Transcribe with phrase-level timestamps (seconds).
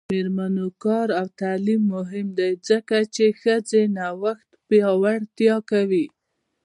[0.05, 6.05] د میرمنو کار او تعلیم مهم دی ځکه چې ښځو نوښت پیاوړتیا کوي.